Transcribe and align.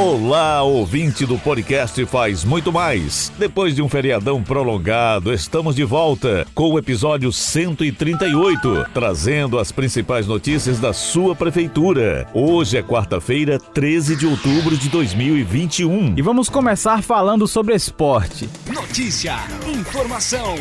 Olá, 0.00 0.62
ouvinte 0.62 1.26
do 1.26 1.36
podcast 1.36 2.06
Faz 2.06 2.44
Muito 2.44 2.72
Mais. 2.72 3.32
Depois 3.36 3.74
de 3.74 3.82
um 3.82 3.88
feriadão 3.88 4.40
prolongado, 4.40 5.34
estamos 5.34 5.74
de 5.74 5.82
volta 5.82 6.46
com 6.54 6.70
o 6.70 6.78
episódio 6.78 7.32
138, 7.32 8.86
trazendo 8.94 9.58
as 9.58 9.72
principais 9.72 10.24
notícias 10.24 10.78
da 10.78 10.92
sua 10.92 11.34
prefeitura. 11.34 12.28
Hoje 12.32 12.78
é 12.78 12.82
quarta-feira, 12.82 13.58
13 13.58 14.14
de 14.14 14.24
outubro 14.24 14.76
de 14.76 14.88
2021. 14.88 16.14
E 16.16 16.22
vamos 16.22 16.48
começar 16.48 17.02
falando 17.02 17.48
sobre 17.48 17.74
esporte. 17.74 18.48
Notícia, 18.72 19.34
informação, 19.66 20.54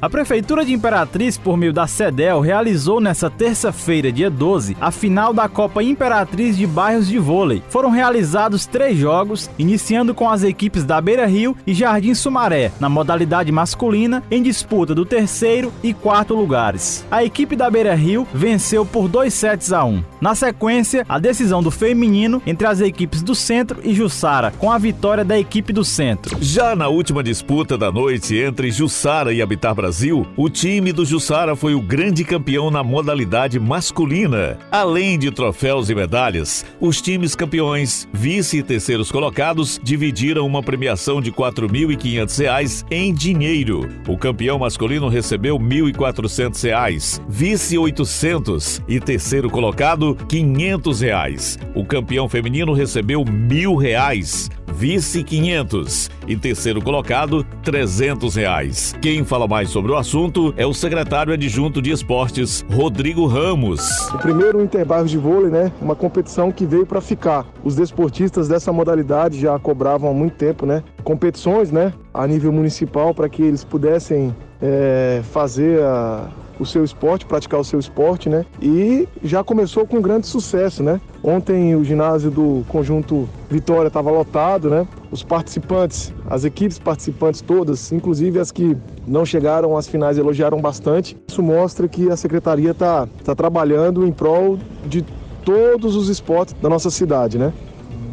a 0.00 0.08
Prefeitura 0.08 0.64
de 0.64 0.72
Imperatriz, 0.72 1.36
por 1.36 1.58
meio 1.58 1.72
da 1.72 1.86
CEDEL, 1.86 2.40
realizou 2.40 3.00
nesta 3.00 3.28
terça-feira, 3.28 4.10
dia 4.10 4.30
12, 4.30 4.74
a 4.80 4.90
final 4.90 5.34
da 5.34 5.46
Copa 5.46 5.82
Imperatriz 5.82 6.56
de 6.56 6.66
Bairros 6.66 7.06
de 7.06 7.18
Vôlei. 7.18 7.62
Foram 7.68 7.90
realizados 7.90 8.64
três 8.64 8.96
jogos, 8.96 9.50
iniciando 9.58 10.14
com 10.14 10.30
as 10.30 10.42
equipes 10.42 10.84
da 10.84 10.98
Beira 11.02 11.26
Rio 11.26 11.54
e 11.66 11.74
Jardim 11.74 12.14
Sumaré, 12.14 12.72
na 12.80 12.88
modalidade 12.88 13.52
masculina, 13.52 14.22
em 14.30 14.42
disputa 14.42 14.94
do 14.94 15.04
terceiro 15.04 15.70
e 15.82 15.92
quarto 15.92 16.34
lugares. 16.34 17.04
A 17.10 17.22
equipe 17.22 17.54
da 17.54 17.68
Beira 17.68 17.94
Rio 17.94 18.26
venceu 18.32 18.86
por 18.86 19.06
2 19.06 19.32
sets 19.34 19.70
a 19.70 19.84
1. 19.84 20.02
Na 20.18 20.34
sequência, 20.34 21.04
a 21.08 21.18
decisão 21.18 21.62
do 21.62 21.70
feminino 21.70 22.40
entre 22.46 22.66
as 22.66 22.80
equipes 22.80 23.22
do 23.22 23.34
Centro 23.34 23.80
e 23.84 23.92
Jussara, 23.92 24.50
com 24.58 24.72
a 24.72 24.78
vitória 24.78 25.24
da 25.24 25.38
equipe 25.38 25.72
do 25.74 25.84
Centro. 25.84 26.38
Já 26.40 26.74
na 26.74 26.88
última 26.88 27.22
disputa 27.22 27.76
da 27.76 27.92
noite 27.92 28.36
entre 28.36 28.70
Jussara 28.70 29.32
e 29.32 29.42
Habitar 29.42 29.74
Brasil, 29.74 29.89
Brasil, 29.90 30.24
o 30.36 30.48
time 30.48 30.92
do 30.92 31.04
Jussara 31.04 31.56
foi 31.56 31.74
o 31.74 31.80
grande 31.80 32.22
campeão 32.22 32.70
na 32.70 32.80
modalidade 32.80 33.58
masculina. 33.58 34.56
Além 34.70 35.18
de 35.18 35.32
troféus 35.32 35.90
e 35.90 35.96
medalhas, 35.96 36.64
os 36.80 37.02
times 37.02 37.34
campeões, 37.34 38.08
vice 38.12 38.58
e 38.58 38.62
terceiros 38.62 39.10
colocados 39.10 39.80
dividiram 39.82 40.46
uma 40.46 40.62
premiação 40.62 41.20
de 41.20 41.30
R$ 41.30 41.36
4.500 41.38 42.84
em 42.88 43.12
dinheiro. 43.12 43.88
O 44.06 44.16
campeão 44.16 44.60
masculino 44.60 45.08
recebeu 45.08 45.56
R$ 45.56 45.64
1.400, 45.64 47.20
vice 47.28 47.76
800 47.76 48.82
e 48.86 49.00
terceiro 49.00 49.50
colocado 49.50 50.16
R$ 50.20 50.24
500. 50.28 51.58
O 51.74 51.84
campeão 51.84 52.28
feminino 52.28 52.72
recebeu 52.72 53.24
R$ 53.24 53.32
1.000 53.32 54.59
vice 54.72 55.22
500 55.22 56.10
e 56.26 56.36
terceiro 56.36 56.82
colocado 56.82 57.44
300 57.62 58.34
reais. 58.36 58.94
Quem 59.00 59.24
fala 59.24 59.46
mais 59.46 59.70
sobre 59.70 59.92
o 59.92 59.96
assunto 59.96 60.54
é 60.56 60.66
o 60.66 60.72
secretário 60.72 61.32
adjunto 61.32 61.82
de 61.82 61.90
esportes 61.90 62.64
Rodrigo 62.70 63.26
Ramos. 63.26 64.08
O 64.10 64.18
primeiro 64.18 64.62
Interbairros 64.62 65.10
de 65.10 65.18
vôlei, 65.18 65.50
né? 65.50 65.72
Uma 65.80 65.94
competição 65.94 66.52
que 66.52 66.64
veio 66.64 66.86
para 66.86 67.00
ficar. 67.00 67.46
Os 67.64 67.74
desportistas 67.74 68.48
dessa 68.48 68.72
modalidade 68.72 69.40
já 69.40 69.58
cobravam 69.58 70.10
há 70.10 70.14
muito 70.14 70.36
tempo, 70.36 70.66
né? 70.66 70.82
Competições, 71.02 71.70
né? 71.70 71.92
A 72.12 72.26
nível 72.26 72.52
municipal 72.52 73.14
para 73.14 73.28
que 73.28 73.42
eles 73.42 73.64
pudessem 73.64 74.34
é, 74.60 75.22
fazer 75.32 75.82
a 75.82 76.28
o 76.60 76.66
seu 76.66 76.84
esporte, 76.84 77.24
praticar 77.24 77.58
o 77.58 77.64
seu 77.64 77.80
esporte, 77.80 78.28
né? 78.28 78.44
E 78.60 79.08
já 79.24 79.42
começou 79.42 79.86
com 79.86 80.00
grande 80.00 80.26
sucesso, 80.26 80.82
né? 80.82 81.00
Ontem 81.22 81.74
o 81.74 81.82
ginásio 81.82 82.30
do 82.30 82.64
conjunto 82.68 83.28
Vitória 83.48 83.88
estava 83.88 84.10
lotado, 84.10 84.68
né? 84.68 84.86
Os 85.10 85.24
participantes, 85.24 86.12
as 86.28 86.44
equipes 86.44 86.78
participantes 86.78 87.40
todas, 87.40 87.90
inclusive 87.90 88.38
as 88.38 88.52
que 88.52 88.76
não 89.06 89.24
chegaram 89.24 89.76
às 89.76 89.88
finais, 89.88 90.18
elogiaram 90.18 90.60
bastante. 90.60 91.16
Isso 91.26 91.42
mostra 91.42 91.88
que 91.88 92.10
a 92.10 92.16
secretaria 92.16 92.70
está 92.70 93.08
tá 93.24 93.34
trabalhando 93.34 94.06
em 94.06 94.12
prol 94.12 94.58
de 94.86 95.04
todos 95.44 95.96
os 95.96 96.08
esportes 96.08 96.54
da 96.60 96.68
nossa 96.68 96.90
cidade, 96.90 97.38
né? 97.38 97.52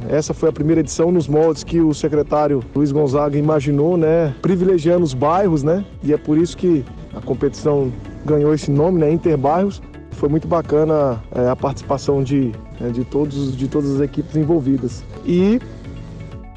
Essa 0.10 0.34
foi 0.34 0.48
a 0.48 0.54
primeira 0.54 0.80
edição 0.80 1.12
nos 1.12 1.28
moldes 1.28 1.64
que 1.66 1.82
o 1.82 1.94
secretário 1.94 2.64
Luiz 2.74 2.94
Gonzaga 2.94 3.38
imaginou, 3.38 3.98
né? 3.98 4.34
Privilegiando 4.42 5.04
os 5.04 5.14
bairros, 5.14 5.64
né? 5.64 5.84
E 6.02 6.14
é 6.14 6.18
por 6.18 6.38
isso 6.38 6.56
que 6.56 6.86
a 7.14 7.20
competição 7.22 7.92
ganhou 8.28 8.54
esse 8.54 8.70
nome, 8.70 9.00
né, 9.00 9.12
Interbairros. 9.12 9.82
Foi 10.12 10.30
muito 10.30 10.48
bacana 10.48 11.24
é, 11.34 11.48
a 11.50 11.56
participação 11.56 12.24
de, 12.24 12.52
né, 12.80 12.90
de, 12.92 13.04
todos, 13.04 13.56
de 13.56 13.68
todas 13.68 13.96
as 13.96 14.02
equipes 14.02 14.36
envolvidas. 14.36 15.04
E 15.26 15.60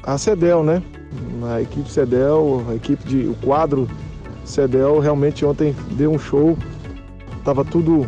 a 0.03 0.17
CEDEL, 0.17 0.63
né? 0.63 0.83
A 1.43 1.61
equipe 1.61 1.89
CEDEL, 1.89 2.63
a 2.69 2.75
equipe 2.75 3.03
de. 3.07 3.27
o 3.27 3.35
quadro 3.35 3.87
CEDEL 4.45 4.99
realmente 4.99 5.45
ontem 5.45 5.75
deu 5.91 6.11
um 6.11 6.19
show. 6.19 6.57
Tava 7.43 7.63
tudo 7.63 8.05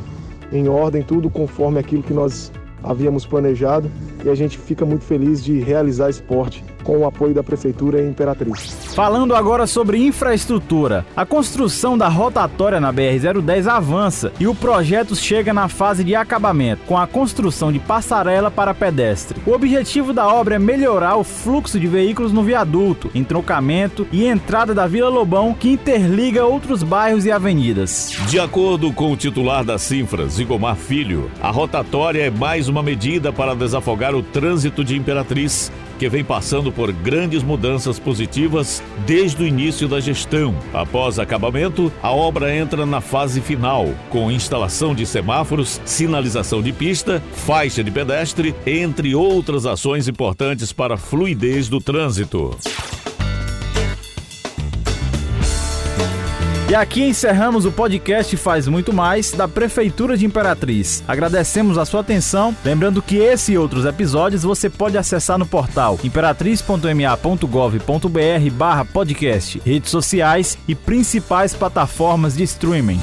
em 0.52 0.68
ordem, 0.68 1.02
tudo 1.02 1.30
conforme 1.30 1.80
aquilo 1.80 2.04
que 2.04 2.14
nós 2.14 2.52
havíamos 2.84 3.26
planejado 3.26 3.90
e 4.24 4.30
a 4.30 4.36
gente 4.36 4.58
fica 4.58 4.86
muito 4.86 5.06
feliz 5.06 5.44
de 5.44 5.60
realizar 5.60 6.10
esporte 6.10 6.64
com 6.84 6.98
o 6.98 7.06
apoio 7.06 7.34
da 7.34 7.42
Prefeitura 7.42 8.02
e 8.02 8.08
Imperatriz. 8.08 8.94
Falando 8.94 9.34
agora 9.34 9.66
sobre 9.66 10.06
infraestrutura, 10.06 11.06
a 11.16 11.26
construção 11.26 11.98
da 11.98 12.08
rotatória 12.08 12.80
na 12.80 12.94
BR-010 12.94 13.68
avança 13.68 14.32
e 14.40 14.48
o 14.48 14.54
projeto 14.54 15.16
chega 15.16 15.54
na 15.54 15.68
fase 15.68 16.04
de 16.04 16.14
acabamento, 16.14 16.84
com 16.86 16.98
a 16.98 17.08
construção 17.08 17.72
de 17.72 17.80
passarela 17.80 18.52
para 18.52 18.74
pedestre. 18.74 19.42
O 19.46 19.52
objetivo 19.52 20.14
da 20.14 20.28
obra 20.28 20.56
é 20.56 20.60
melhorar 20.60 21.16
o 21.16 21.24
fluxo 21.24 21.80
de 21.80 21.88
veículos 21.88 22.34
no 22.34 22.44
viaduto, 22.44 23.10
entroncamento 23.16 24.06
e 24.12 24.26
entrada 24.26 24.74
da 24.74 24.86
Vila 24.86 25.10
Lobão, 25.10 25.54
que 25.54 25.72
interliga 25.72 26.46
outros 26.46 26.84
bairros 26.84 27.26
e 27.26 27.32
avenidas. 27.32 28.16
De 28.28 28.40
acordo 28.40 28.92
com 28.92 29.12
o 29.12 29.18
titular 29.18 29.64
da 29.64 29.78
Cifras, 29.78 30.38
Igomar 30.38 30.76
Filho, 30.76 31.32
a 31.42 31.50
rotatória 31.50 32.24
é 32.24 32.30
mais 32.30 32.68
uma 32.68 32.73
medida 32.82 33.32
para 33.32 33.54
desafogar 33.54 34.16
o 34.16 34.24
trânsito 34.24 34.84
de 34.84 34.96
Imperatriz 34.96 35.72
que 36.00 36.10
vem 36.10 36.24
passando 36.24 36.72
por 36.72 36.92
grandes 36.92 37.44
mudanças 37.44 38.00
positivas 38.00 38.84
desde 39.06 39.44
o 39.44 39.48
início 39.48 39.88
da 39.88 40.00
gestão. 40.00 40.56
Após 40.74 41.20
acabamento, 41.20 41.92
a 42.02 42.12
obra 42.12 42.56
entra 42.56 42.86
na 42.86 43.00
fase 43.02 43.40
final, 43.42 43.88
com 44.10 44.32
instalação 44.32 44.96
de 44.96 45.06
semáforos, 45.06 45.80
sinalização 45.86 46.62
de 46.62 46.72
pista, 46.72 47.22
faixa 47.34 47.84
de 47.84 47.92
pedestre, 47.92 48.56
entre 48.66 49.16
outras 49.16 49.66
ações 49.66 50.08
importantes 50.08 50.74
para 50.74 50.96
a 50.96 50.98
fluidez 50.98 51.70
do 51.70 51.80
trânsito. 51.80 52.58
E 56.74 56.76
aqui 56.76 57.04
encerramos 57.04 57.66
o 57.66 57.72
podcast 57.72 58.36
Faz 58.36 58.68
Muito 58.68 58.92
Mais 58.92 59.32
da 59.32 59.48
Prefeitura 59.48 60.18
de 60.18 60.26
Imperatriz. 60.26 61.04
Agradecemos 61.08 61.78
a 61.78 61.86
sua 61.86 62.02
atenção. 62.02 62.58
Lembrando 62.66 63.00
que 63.00 63.18
esse 63.18 63.52
e 63.52 63.58
outros 63.60 63.86
episódios 63.86 64.42
você 64.42 64.72
pode 64.72 64.98
acessar 64.98 65.38
no 65.38 65.46
portal 65.46 66.00
imperatriz.ma.gov.br 66.04 68.92
podcast, 68.92 69.62
redes 69.64 69.92
sociais 69.92 70.58
e 70.68 70.74
principais 70.74 71.54
plataformas 71.54 72.36
de 72.36 72.42
streaming. 72.42 73.00